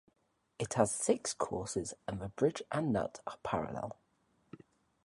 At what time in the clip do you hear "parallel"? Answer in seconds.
3.43-3.99